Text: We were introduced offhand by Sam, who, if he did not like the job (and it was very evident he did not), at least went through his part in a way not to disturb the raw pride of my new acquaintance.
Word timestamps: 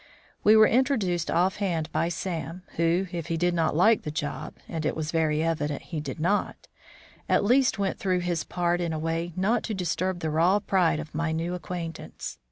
We 0.43 0.55
were 0.55 0.65
introduced 0.65 1.29
offhand 1.29 1.91
by 1.91 2.09
Sam, 2.09 2.63
who, 2.77 3.05
if 3.11 3.27
he 3.27 3.37
did 3.37 3.53
not 3.53 3.75
like 3.75 4.01
the 4.01 4.09
job 4.09 4.55
(and 4.67 4.83
it 4.83 4.95
was 4.95 5.11
very 5.11 5.43
evident 5.43 5.83
he 5.93 5.99
did 5.99 6.19
not), 6.19 6.67
at 7.29 7.45
least 7.45 7.77
went 7.77 7.99
through 7.99 8.21
his 8.21 8.43
part 8.43 8.81
in 8.81 8.93
a 8.93 8.97
way 8.97 9.31
not 9.35 9.61
to 9.65 9.75
disturb 9.75 10.21
the 10.21 10.31
raw 10.31 10.57
pride 10.57 10.99
of 10.99 11.13
my 11.13 11.31
new 11.31 11.53
acquaintance. 11.53 12.39